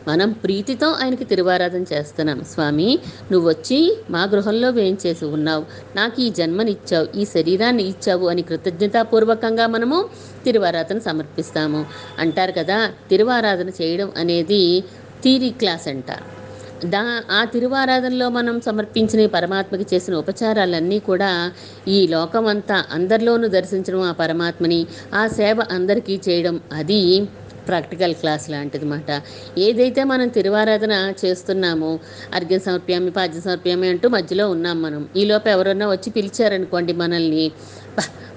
మనం 0.08 0.32
ప్రీతితో 0.32 0.88
ఆయనకి 0.92 1.24
తిరువారాధన 1.24 1.86
చేస్తున్నాం. 1.94 2.44
స్వామి 2.44 3.00
నువ్వు 3.32 3.50
వచ్చి 3.50 3.98
మా 4.10 4.24
గృహంలో 4.24 4.70
వేయించేసి 4.70 5.26
ఉన్నావు. 5.26 5.66
నాకు 5.96 6.22
ఈ 6.22 6.30
జన్మనిచ్చావు 6.30 7.08
ఈ 7.16 7.26
శరీరాన్ని 7.26 7.84
ఇచ్చావు 7.84 8.28
అని 8.28 8.42
కృతజ్ఞతాపూర్వకంగా 8.42 9.68
మనము 9.68 10.10
తిరువారాధన 10.46 11.00
సమర్పిస్తాము. 11.00 11.86
అంటారు 12.20 12.52
కదా 12.52 12.92
తిరువారాధన 13.10 13.70
చేయడం 13.82 14.12
అనేది 14.18 14.84
థీరీ 15.24 15.50
క్లాస్ 15.50 15.88
అంటారు 15.88 16.42
దా 16.88 17.22
ఆ 17.32 17.44
తిరువారాధనలో 17.46 18.30
మనం 18.30 18.62
సమర్పించిన 18.62 19.26
పరమాత్మకి 19.26 19.86
చేసిన 19.94 20.16
ఉపచారాలన్నీ 20.16 21.00
కూడా 21.00 21.52
ఈ 21.88 22.08
లోకమంతా 22.08 22.86
అందరిలోనూ 22.92 23.48
దర్శించడం 23.48 24.02
ఆ 24.02 24.12
పరమాత్మని 24.12 24.88
ఆ 25.14 25.28
సేవ 25.28 25.62
అందరికీ 25.72 26.22
చేయడం 26.30 26.62
అది 26.72 27.28
ప్రాక్టికల్ 27.68 28.16
క్లాస్ 28.16 28.46
లాంటిది 28.50 28.86
మాట 28.86 29.10
ఏదైతే 29.58 30.04
మనం 30.04 30.28
తిరువారాధన 30.28 30.94
చేస్తున్నామో 31.22 31.92
అర్ఘ్యం 32.34 32.60
సమర్ప్యామి 32.60 33.12
పాద్యం 33.12 33.42
సమర్ప్యామి 33.42 33.90
అంటూ 33.90 34.10
మధ్యలో 34.10 34.50
ఉన్నాం 34.50 34.82
మనం. 34.82 35.10
ఈలోపు 35.16 35.50
ఎవరన్నా 35.50 35.88
వచ్చి 35.90 36.10
పిలిచారనుకోండి 36.10 36.94
మనల్ని 36.94 37.46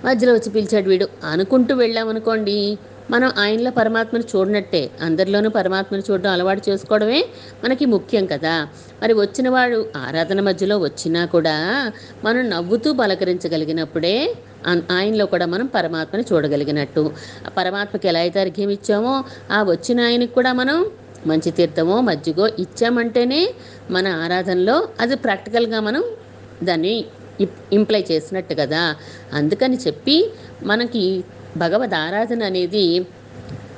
మధ్యలో 0.05 0.33
వచ్చి 0.35 0.51
పిలిచాడు 0.51 0.89
వీడు 0.89 1.09
అనుకుంటూ 1.25 1.75
వెళ్ళామనుకోండి 1.75 2.79
మనం 3.11 3.31
ఆయనలో 3.39 3.71
పరమాత్మను 3.71 4.25
చూడనట్టే. 4.33 4.91
అందరిలోనూ 5.03 5.49
పరమాత్మను 5.51 6.03
చూడడం 6.11 6.31
అలవాటు 6.31 6.63
చేసుకోవడమే 6.69 7.21
మనకి 7.65 7.85
ముఖ్యం 7.85 8.27
కదా. 8.27 8.55
మరి 9.03 9.15
వచ్చినవాడు 9.15 9.79
ఆరాధన 9.97 10.41
మధ్యలో 10.41 10.79
వచ్చినా 10.79 11.23
కూడా 11.27 11.57
మనం 12.25 12.43
నవ్వుతూ 12.51 12.93
పలకరించగలిగినప్పుడే 12.93 14.17
ఆయనలో 14.91 15.27
కూడా 15.27 15.47
మనం 15.47 15.67
పరమాత్మని 15.67 16.25
చూడగలిగినట్టు. 16.33 17.13
ఆ 17.47 17.51
పరమాత్మకి 17.59 18.09
ఎలా 18.09 18.19
అయితే 18.19 18.41
అర్ఘ్యం 18.41 18.71
ఇచ్చామో 18.71 19.25
ఆ 19.51 19.63
వచ్చిన 19.63 20.01
ఆయనకి 20.01 20.35
కూడా 20.35 20.53
మనం 20.53 20.87
మంచి 21.27 21.51
తీర్థమో 21.51 22.01
మజ్జిగో 22.01 22.47
ఇచ్చామంటేనే 22.59 23.55
మన 23.91 24.07
ఆరాధనలో 24.09 24.89
అది 25.01 25.17
ప్రాక్టికల్గా 25.17 25.81
మనం 25.81 26.05
దాన్ని 26.63 27.05
ఇంప్లై 27.73 28.05
చేసినట్టు 28.11 28.55
కదా. 28.55 28.97
అందుకని 29.33 29.77
చెప్పి 29.77 30.31
మనకి 30.63 31.25
భగవద్ 31.57 31.95
ఆరాధన 31.95 32.43
అనేది 32.43 33.07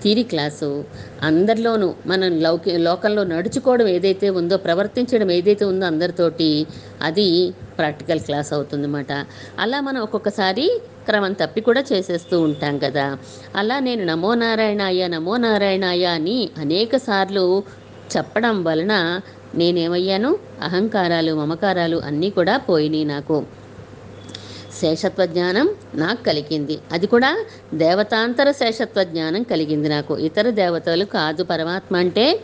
థీరి 0.02 0.22
క్లాసు. 0.22 0.84
అందరిలోనూ 1.22 1.94
మనం 2.06 2.40
లౌకి 2.40 2.78
లోకంలో 2.78 3.24
నడుచుకోవడం 3.24 3.88
ఏదైతే 3.88 4.30
ఉందో 4.30 4.56
ప్రవర్తించడం 4.56 5.30
ఏదైతే 5.30 5.64
ఉందో 5.64 5.86
అందరితోటి 5.86 6.66
అది 7.02 7.54
ప్రాక్టికల్ 7.78 8.20
క్లాస్ 8.20 8.52
అవుతుందన్నమాట. 8.52 9.12
అలా 9.58 9.80
మనం 9.80 10.00
ఒక్కొక్కసారి 10.00 10.66
క్రమం 11.06 11.32
తప్పి 11.32 11.60
కూడా 11.60 11.84
చేసేస్తూ 11.92 12.40
ఉంటాం 12.40 12.78
కదా. 12.78 13.18
అలా 13.56 13.78
నేను 13.78 14.04
నమో 14.04 14.34
నారాయణాయ 14.34 15.08
నమో 15.08 15.36
నారాయణాయ 15.36 16.04
అని 16.04 16.50
అనేక 16.58 16.96
సార్లు 16.96 17.62
చెప్పడం 18.16 18.64
వలన 18.64 19.20
నేనేమయ్యాను? 19.54 20.38
అహంకారాలు 20.62 21.34
మమకారాలు 21.34 21.96
అన్నీ 21.96 22.30
కూడా 22.30 22.56
పోయినాయి 22.56 23.04
నాకు. 23.04 23.36
శేషత్వ 24.80 25.26
జ్ఞానం 25.26 25.70
నాకు 25.94 26.24
కలిగింది. 26.24 26.78
అది 26.92 27.06
కూడా 27.06 27.30
దేవతాంతర 27.74 28.50
శేషత్వ 28.50 29.02
జ్ఞానం 29.04 29.42
కలిగింది 29.42 29.88
నాకు. 29.88 30.18
ఇతర 30.18 30.50
దేవతలు 30.50 31.04
కాదు 31.04 31.44
పరమాత్మ 31.44 31.96
అంటే 31.96 32.40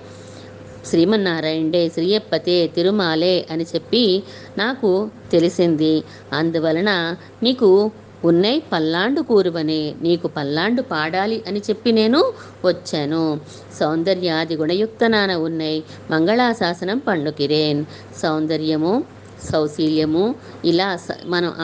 శ్రీమన్నారాయణే 0.86 1.88
శ్రీయప్పతే 1.88 2.66
తిరుమాలే 2.66 3.46
అని 3.50 3.64
చెప్పి 3.74 4.22
నాకు 4.58 5.10
తెలిసింది. 5.32 6.02
అందువలన 6.32 7.16
నీకు 7.42 7.90
ఉన్నై 8.24 8.62
పల్లాండు 8.72 9.20
కూరువనే 9.20 9.94
నీకు 10.02 10.26
పల్లాండు 10.28 10.82
పాడాలి 10.82 11.44
అని 11.46 11.60
చెప్పి 11.70 11.92
నేను 11.92 12.20
వచ్చాను. 12.64 13.40
సౌందర్యాది 13.80 14.56
గుణయుక్తనాన 14.56 15.34
ఉన్నై 15.46 15.82
మంగళాశాసనం 16.10 16.98
పండుకిరేన్. 16.98 17.84
సౌందర్యము 18.22 19.04
సౌశీల్యము. 19.50 20.34
ఇలా 20.64 20.96
స- 20.96 21.26
మనం 21.26 21.54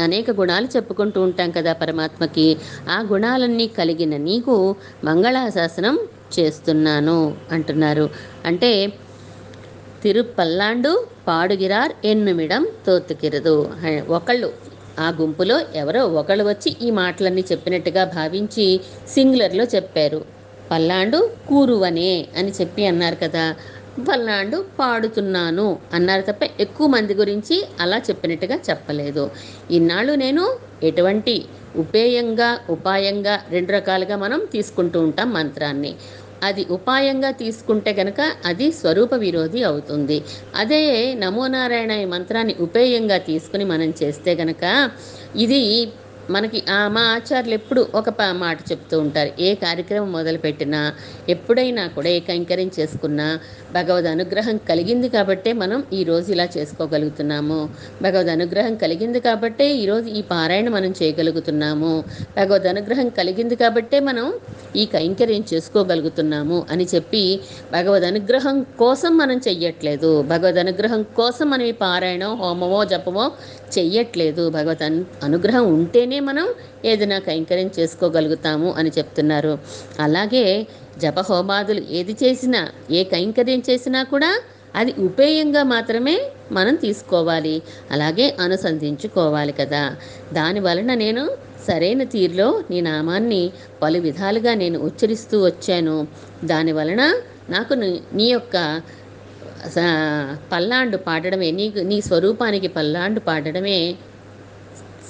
అనేక 0.00 0.30
గుణాలు 0.30 0.66
చెప్పుకుంటూ 0.66 1.22
ఉంటాం 1.22 1.50
కదా 1.50 1.72
పరమాత్మకి. 1.72 2.56
ఆ 2.90 3.06
గుణాలన్నీ 3.12 3.66
కలిగిన 3.66 4.16
నీకు 4.16 4.76
మంగళాశాసనం 5.04 5.98
చేస్తున్నాను 6.38 7.36
అంటున్నారు. 7.52 8.10
అంటే 8.44 8.92
తిరుపల్లాండు 10.02 11.06
పాడుగిరార్ 11.28 12.06
ఎన్నుమిడం 12.06 12.68
తోతుకిరదు 12.86 13.70
ఒకళ్ళు 14.08 14.52
ఆ 14.98 15.14
గుంపులో 15.20 15.60
ఎవరో 15.74 16.06
ఒకళ్ళు 16.06 16.44
వచ్చి 16.44 16.76
ఈ 16.82 16.90
మాటలన్నీ 16.90 17.44
చెప్పినట్టుగా 17.52 18.04
భావించి 18.04 18.80
సింగులర్లో 19.08 19.64
చెప్పారు. 19.64 20.24
పల్లాండు 20.70 21.30
కూరువనే 21.48 22.26
అని 22.38 22.50
చెప్పి 22.50 22.86
అన్నారు 22.86 23.16
కదా. 23.22 23.54
పల్నాడు 24.08 24.64
పాడుతున్నాను 24.78 25.66
అన్నారు 25.92 26.22
తప్ప 26.22 26.42
ఎక్కువ 26.60 26.86
మంది 26.86 27.14
గురించి 27.14 27.56
అలా 27.80 27.98
చెప్పినట్టుగా 27.98 28.56
చెప్పలేదు. 28.68 29.24
ఇన్నాళ్ళు 29.70 30.14
నేను 30.14 30.44
ఎటువంటి 30.82 31.34
ఉపేయంగా 31.76 32.50
ఉపాయంగా 32.70 33.34
రెండు 33.50 33.72
రకాలుగా 33.72 34.16
మనం 34.16 34.40
తీసుకుంటూ 34.52 34.98
ఉంటాం 35.00 35.32
మంత్రాన్ని. 35.32 35.92
అది 36.42 36.66
ఉపాయంగా 36.70 37.30
తీసుకుంటే 37.30 37.92
గనక 37.92 38.20
అది 38.44 38.66
స్వరూప 38.72 39.14
విరోధి 39.14 39.62
అవుతుంది. 39.62 40.18
అదే 40.54 40.82
నమో 41.14 41.46
నారాయణ 41.46 41.92
ఈ 42.02 42.04
మంత్రాన్ని 42.04 42.54
ఉపేయంగా 42.60 43.18
తీసుకుని 43.30 43.64
మనం 43.64 43.90
చేస్తే 44.02 44.34
గనక 44.34 44.64
ఇది 45.36 45.62
మనకి 46.30 46.62
ఆ 46.70 46.88
మా 46.88 47.00
ఆచార్యులు 47.00 47.54
ఎప్పుడు 47.54 47.86
ఒక 47.94 48.08
మాట 48.32 48.58
చెప్తూ 48.70 49.00
ఉంటారు. 49.00 49.30
ఏ 49.40 49.54
కార్యక్రమం 49.54 50.12
మొదలుపెట్టినా 50.12 50.92
ఎప్పుడైనా 51.28 51.86
కూడా 51.86 52.08
ఏ 52.08 52.20
కైంకర్యం 52.20 52.70
చేసుకున్నా 52.80 53.38
భగవద్ 53.72 54.06
అనుగ్రహం 54.06 54.56
కలిగింది 54.68 55.08
కాబట్టే 55.08 55.52
మనం 55.52 55.84
ఈరోజు 55.92 56.32
ఇలా 56.32 56.48
చేసుకోగలుగుతున్నాము. 56.56 57.68
భగవద్ 58.02 58.28
అనుగ్రహం 58.28 58.74
కలిగింది 58.74 59.20
కాబట్టే 59.20 59.66
ఈరోజు 59.76 60.08
ఈ 60.08 60.22
పారాయణ 60.22 60.68
మనం 60.68 60.94
చేయగలుగుతున్నాము. 61.02 62.04
భగవద్ 62.36 62.66
అనుగ్రహం 62.66 63.08
కలిగింది 63.08 63.56
కాబట్టే 63.56 64.00
మనం 64.00 64.26
ఈ 64.76 64.86
కైంకర్యం 64.86 65.44
చేసుకోగలుగుతున్నాము 65.54 66.66
అని 66.70 66.86
చెప్పి 66.94 67.40
భగవద్ 67.72 68.04
అనుగ్రహం 68.04 68.62
కోసం 68.62 69.16
మనం 69.16 69.40
చెయ్యట్లేదు. 69.48 70.22
భగవద్ 70.22 70.58
అనుగ్రహం 70.58 71.02
కోసం 71.02 71.50
మనం 71.50 71.64
ఈ 71.64 71.72
పారాయణం 71.72 72.34
హోమమో 72.34 72.84
జపమో 72.84 73.32
చెయ్యట్లేదు. 73.78 74.50
భగవత్ 74.50 74.82
అనుగ్రహం 75.24 75.74
ఉంటేనే 75.74 76.20
మనం 76.20 76.48
ఏదైనా 76.84 77.18
కైంకర్యం 77.18 77.70
చేసుకోగలుగుతాము 77.78 78.72
అని 78.72 78.90
చెప్తున్నారు. 78.98 79.58
అలాగే 80.00 80.66
జపహోమాదులు 80.98 81.82
ఏది 81.90 82.12
చేసినా 82.12 82.68
ఏ 82.90 83.04
కైంకర్యం 83.04 83.62
చేసినా 83.70 84.02
కూడా 84.02 84.40
అది 84.74 84.94
ఉపేయంగా 84.98 85.62
మాత్రమే 85.62 86.30
మనం 86.52 86.74
తీసుకోవాలి. 86.74 87.62
అలాగే 87.90 88.36
అనుసంధించుకోవాలి 88.40 89.52
కదా. 89.52 89.96
దాని 90.32 90.60
వలన 90.60 90.94
నేను 90.94 91.30
సరైన 91.68 92.02
తీరులో 92.02 92.62
నీ 92.70 92.80
నామాన్ని 92.80 93.50
పలు 93.82 93.98
విధాలుగా 93.98 94.54
నేను 94.54 94.78
ఉచ్చరిస్తూ 94.78 95.44
వచ్చాను. 95.44 96.06
దాని 96.44 96.72
వలన 96.72 97.20
నాకు 97.50 97.74
నీ- 97.74 98.28
యొక్క 98.28 98.80
పల్లాండు 100.52 100.96
పాడడమే. 100.96 101.50
నీ 101.50 101.72
నీ 101.82 102.00
స్వరూపానికి 102.00 102.68
పల్లాండు 102.68 103.20
పాడడమే 103.20 103.94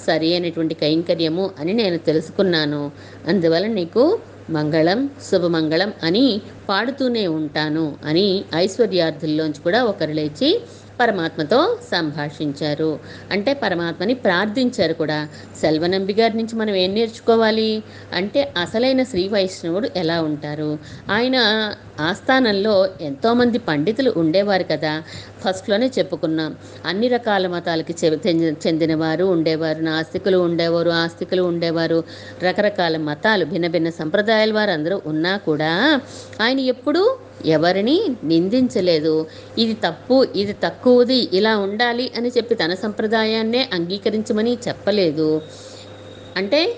సరి 0.07 0.33
అయినటువంటి 0.33 0.75
కైంకర్యము 0.75 1.51
అని 1.59 1.73
నేను 1.73 1.99
తెలుసుకున్నాను. 1.99 2.91
అందువల్ల 3.29 3.67
నీకు 3.67 4.19
మంగళం 4.51 5.11
శుభమంగళం 5.31 5.93
అని 6.03 6.41
పాడుతూనే 6.69 7.27
ఉంటాను 7.27 7.97
అని 8.05 8.45
ఐశ్వర్యార్థుల్లోంచి 8.55 9.61
కూడా 9.63 9.85
ఒకరు 9.85 10.11
లేచి 10.11 10.63
పరమాత్మతో 11.01 11.79
సంభాషించారు. 11.93 12.99
అంటే 13.31 13.55
పరమాత్మని 13.55 14.15
ప్రార్థించారు 14.15 14.93
కూడా. 14.93 15.29
సెల్వనంబి 15.61 16.13
గారి 16.13 16.37
నుంచి 16.37 16.57
మనం 16.57 16.75
ఏం 16.75 16.95
నేర్చుకోవాలి? 16.95 17.83
అంటే 18.13 18.53
అసలైన 18.61 19.03
శ్రీ 19.03 19.29
వైష్ణవుడు 19.29 19.89
ఎలా 19.97 20.23
ఉంటారు? 20.23 20.79
ఆయన 21.11 21.37
ఆస్థానంలో 22.01 22.89
ఎంతోమంది 23.01 23.59
పండితులు 23.59 24.13
ఉండేవారు 24.17 24.65
కదా. 24.73 25.03
ఫస్ట్లోనే 25.41 25.87
చెప్పుకున్నాం. 25.99 26.57
అన్ని 26.87 27.09
రకాల 27.09 27.47
మతాలకి 27.47 27.95
చె- 28.05 29.25
ఉండేవారు. 29.25 29.81
నాస్తికులు 29.81 30.39
ఉండేవారు 30.39 30.91
ఆస్తికులు 30.91 31.43
ఉండేవారు. 31.43 32.05
రకరకాల 32.43 32.97
మతాలు 32.97 33.45
భిన్న 33.45 33.67
భిన్న 33.67 33.91
సంప్రదాయాల 33.91 34.53
వారు 34.53 34.71
అందరూ 34.71 35.03
ఉన్నా 35.07 35.37
కూడా 35.37 36.01
ఆయన 36.43 36.61
ఎప్పుడూ 36.61 37.19
ఎవరిని 37.47 38.17
నిందించలేదు. 38.25 39.27
ఇది 39.59 39.73
తప్పు 39.73 40.27
ఇది 40.37 40.53
తక్కువది 40.53 41.29
ఇలా 41.33 41.59
ఉండాలి 41.59 42.13
అని 42.17 42.29
చెప్పి 42.29 42.55
తన 42.55 42.75
సంప్రదాయాన్నే 42.75 43.69
అంగీకరించమని 43.73 44.59
చెప్పలేదు. 44.69 45.43
అంటే 46.37 46.77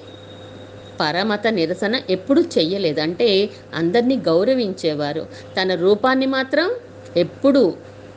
పరమత 1.00 1.46
నిరసన 1.46 2.00
ఎప్పుడు 2.10 2.40
చెయ్యలేదు. 2.40 3.00
అంటే 3.00 3.50
అందరినీ 3.74 4.16
గౌరవించేవారు. 4.16 5.26
తన 5.62 5.74
రూపాన్ని 5.74 6.26
మాత్రం 6.26 6.70
ఎప్పుడు 7.16 7.62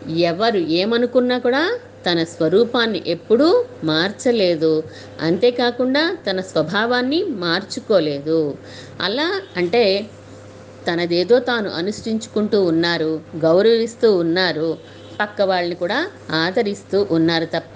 ఎవరు 0.08 0.58
ఏమనుకున్నా 0.58 1.38
కూడా 1.38 1.80
తన 2.12 2.24
స్వరూపాన్ని 2.24 3.04
ఎప్పుడూ 3.08 3.66
మార్చలేదు. 3.84 4.84
అంతేకాకుండా 5.22 6.18
తన 6.30 6.42
స్వభావాన్ని 6.42 7.24
మార్చుకోలేదు. 7.24 8.58
అలా 9.02 9.42
అంటే 9.58 10.06
తనదేదో 10.88 11.40
తాను 11.40 11.70
అనుష్ఠించుకుంటూ 11.70 12.64
ఉన్నారు 12.64 13.22
గౌరవిస్తూ 13.36 14.18
ఉన్నారు 14.18 14.78
పక్క 15.20 15.42
వాళ్ళని 15.42 15.76
కూడా 15.76 16.12
ఆదరిస్తూ 16.32 17.08
ఉన్నారు 17.12 17.46
తప్ప 17.46 17.76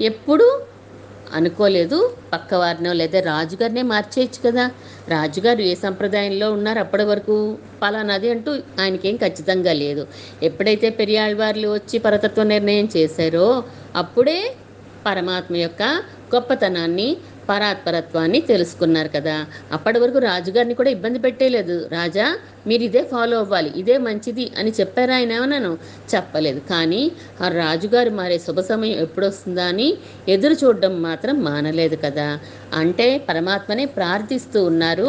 ఎప్పుడూ 0.00 0.60
అనుకోలేదు. 1.34 1.98
పక్కవారినో 2.32 2.92
లేదా 2.92 3.20
రాజుగారినే 3.30 3.82
మార్చేయచ్చు 3.92 4.40
కదా. 4.46 4.64
రాజుగారు 5.08 5.62
ఏ 5.70 5.74
సంప్రదాయంలో 5.84 6.48
ఉన్నారు 6.52 6.78
అప్పటి 6.78 7.04
వరకు? 7.04 7.36
పలానాది 7.82 8.30
అంటూ 8.30 8.50
ఆయనకేం 8.80 9.16
ఖచ్చితంగా 9.16 9.72
లేదు. 9.82 10.04
ఎప్పుడైతే 10.42 10.90
పెరియాళ్ళవార్లు 11.00 11.68
వచ్చి 11.68 11.98
పరతత్వ 11.98 12.42
నిర్ణయం 12.54 12.88
చేశారో 12.96 13.46
అప్పుడే 13.96 14.38
పరమాత్మ 15.06 15.54
యొక్క 15.56 15.82
గొప్పతనాన్ని 16.34 17.08
పరాత్పరత్వాన్ని 17.48 18.40
తెలుసుకున్నారు 18.40 19.08
కదా. 19.08 19.36
అప్పటి 19.72 19.98
వరకు 19.98 20.18
రాజుగారిని 20.18 20.74
కూడా 20.74 20.90
ఇబ్బంది 20.90 21.18
పెట్టేయలేదు 21.18 21.88
రాజా 21.92 22.26
మీరు 22.66 22.82
ఇదే 22.82 23.02
ఫాలో 23.02 23.38
అవ్వాలి 23.38 23.72
ఇదే 23.76 23.98
మంచిది 23.98 24.52
అని 24.58 24.72
చెప్పారా 24.80 25.14
ఆయన 25.14 25.32
ఏమన్నాను? 25.32 25.72
చెప్పలేదు. 26.14 26.60
కానీ 26.70 27.02
ఆ 27.40 27.48
రాజుగారు 27.48 28.10
మారే 28.10 28.38
శుభ 28.38 28.60
సమయం 28.60 28.98
ఎప్పుడొస్తుందా 28.98 29.64
అని 29.64 29.88
ఎదురు 30.28 30.56
చూడడం 30.64 31.02
మాత్రం 31.02 31.44
మానలేదు 31.44 31.96
కదా. 31.96 32.28
అంటే 32.74 33.18
పరమాత్మనే 33.28 33.84
ప్రార్థిస్తూ 33.84 34.64
ఉన్నారు. 34.64 35.08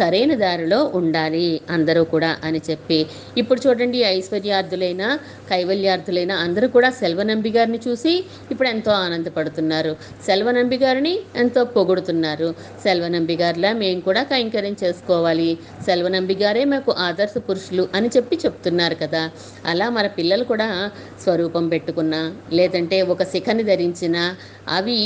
సరైన 0.00 0.32
దారిలో 0.44 0.80
ఉండాలి 1.00 1.46
అందరూ 1.76 2.02
కూడా 2.14 2.30
అని 2.46 2.60
చెప్పి. 2.68 2.98
ఇప్పుడు 3.40 3.60
చూడండి 3.64 3.98
ఐశ్వర్యార్థులైన 4.16 5.02
కైవల్యార్థులైన 5.50 6.32
అందరూ 6.44 6.66
కూడా 6.76 6.90
సెల్వనంబి 7.00 7.50
గారిని 7.56 7.80
చూసి 7.86 8.12
ఇప్పుడు 8.52 8.68
ఎంతో 8.74 8.92
ఆనందపడుతున్నారు. 9.04 9.92
సెల్వనంబి 10.26 10.78
గారిని 10.84 11.14
ఎంతో 11.42 11.62
పొగుడుతున్నారు. 11.76 12.48
సెల్వనంబి 12.84 13.36
గారిలా 13.42 13.72
మేము 13.82 14.00
కూడా 14.08 14.22
కైంకర్యం 14.32 14.76
చేసుకోవాలి. 14.84 15.50
సెల్వనంబి 15.86 16.36
గారే 16.42 16.64
మాకు 16.74 16.90
ఆదర్శ 17.08 17.36
పురుషులు 17.48 17.84
అని 17.98 18.10
చెప్పి 18.16 18.36
చెప్తున్నారు 18.44 18.96
కదా. 19.02 19.22
అలా 19.72 19.88
మన 19.96 20.06
పిల్లలు 20.18 20.44
కూడా 20.52 20.68
స్వరూపం 21.24 21.64
పెట్టుకున్నా 21.74 22.22
లేదంటే 22.58 22.98
ఒక 23.14 23.22
శిఖని 23.32 23.64
ధరించిన 23.70 24.16
అవి 24.78 24.98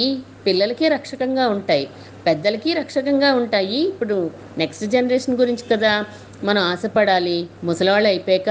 పిల్లలకే 0.47 0.87
రక్షకంగా 0.97 1.45
ఉంటాయి. 1.57 1.85
పెద్దలకి 2.27 2.75
రక్షకంగా 2.75 3.35
ఉంటాయి. 3.35 3.81
ఇప్పుడు 3.89 4.31
నెక్స్ట్ 4.59 4.85
జనరేషన్ 4.85 5.37
గురించి 5.37 5.65
కదా 5.73 6.05
మనం 6.45 6.63
ఆశపడాలి. 6.63 7.39
ముసలివాళ్ళు 7.65 8.09
అయిపోయాక 8.09 8.51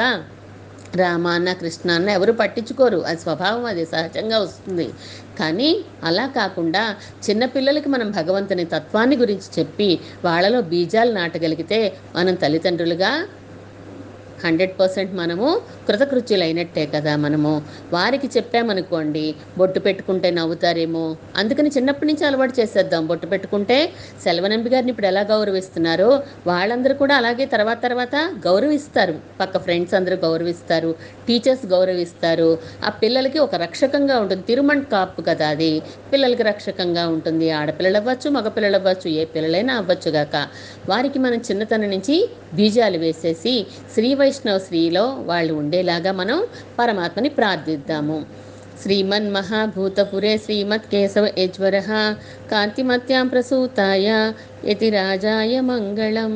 రామ 0.96 1.28
అన్న 1.28 1.54
కృష్ణ 1.54 1.92
అన్న 1.92 2.10
ఎవరు 2.10 2.32
పట్టించుకోరు. 2.32 3.00
అది 3.02 3.22
స్వభావం 3.22 3.66
అది 3.66 3.86
సహజంగా 3.86 4.40
వస్తుంది. 4.40 4.88
కానీ 5.40 5.70
అలా 6.04 6.28
కాకుండా 6.28 6.96
చిన్నపిల్లలకి 7.30 7.90
మనం 7.90 8.12
భగవంతుని 8.12 8.66
తత్వాన్ని 8.66 9.16
గురించి 9.18 9.60
చెప్పి 9.60 10.00
వాళ్ళలో 10.26 10.62
బీజాలు 10.62 11.12
నాటగలిగితే 11.12 11.98
మనం 12.16 12.36
తల్లిదండ్రులుగా 12.36 13.12
హండ్రెడ్ 14.46 14.80
పర్సెంట్ 14.80 15.14
మనము 15.14 15.62
కృతకృత్యులైనట్టే 15.88 16.86
కదా 16.86 17.16
మనము. 17.16 17.62
వారికి 17.94 18.28
చెప్పామనుకోండి 18.28 19.36
బొట్టు 19.58 19.80
పెట్టుకుంటే 19.80 20.32
నవ్వుతారేమో. 20.32 21.16
అందుకని 21.36 21.70
చిన్నప్పటి 21.70 22.08
నుంచి 22.08 22.26
అలవాటు 22.26 22.62
చేసేద్దాం 22.62 23.08
బొట్టు 23.08 23.28
పెట్టుకుంటే. 23.28 23.90
సెల్వనంబి 24.24 24.70
గారిని 24.70 24.90
ఇప్పుడు 24.90 25.08
ఎలా 25.08 25.22
గౌరవిస్తున్నారో 25.22 26.24
వాళ్ళందరూ 26.48 26.94
కూడా 26.94 27.16
అలాగే 27.16 27.46
తర్వాత 27.46 27.84
తర్వాత 27.84 28.16
గౌరవిస్తారు. 28.48 29.16
పక్క 29.40 29.58
ఫ్రెండ్స్ 29.58 29.94
అందరూ 29.94 30.16
గౌరవిస్తారు 30.16 30.96
టీచర్స్ 31.28 31.66
గౌరవిస్తారు. 31.66 32.58
ఆ 32.86 32.90
పిల్లలకి 32.90 33.40
ఒక 33.40 33.56
రక్షకంగా 33.56 34.20
ఉంటుంది. 34.20 34.44
తిరుమణ్ 34.44 34.86
కాపు 34.86 35.22
కదా 35.22 35.48
అది. 35.48 35.82
పిల్లలకి 36.14 36.44
రక్షకంగా 36.44 37.08
ఉంటుంది. 37.08 37.52
ఆడపిల్లలు 37.52 37.98
అవ్వచ్చు 37.98 38.30
మగపిల్లలు 38.30 38.76
అవ్వచ్చు 38.76 39.10
ఏ 39.10 39.26
పిల్లలైనా 39.26 39.78
అవ్వచ్చు 39.78 40.12
గాక. 40.12 40.48
వారికి 40.90 41.20
మనం 41.20 41.36
చిన్నతనం 41.36 41.90
నుంచి 41.90 42.30
బీజాలు 42.54 42.98
వేసేసి 42.98 43.68
శ్రీ 43.94 44.14
వైష్ణవ 44.34 44.60
శ్రీలో 44.60 45.02
వాళ్ళు 45.26 45.54
ఉండేలాగా 45.54 46.12
మనం 46.12 46.38
పరమాత్మని 46.80 47.30
ప్రార్థిద్దాము. 47.30 48.16
శ్రీమన్ 48.82 49.28
మహాభూతపురే 49.34 50.32
శ్రీమత్ 50.38 50.88
కేశవ 50.92 51.26
యజ్వర 51.40 51.80
కాంతిమత్యాం 52.52 53.28
ప్రసూతాయ 53.28 54.08
యతిరాజాయ 54.66 55.60
మంగళం. 55.60 56.34